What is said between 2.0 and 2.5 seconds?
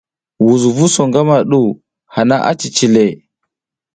hana